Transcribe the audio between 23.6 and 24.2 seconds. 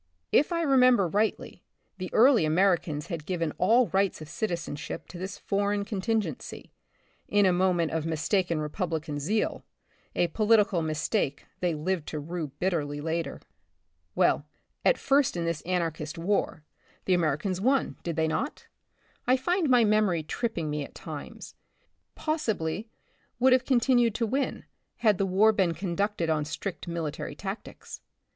con tinued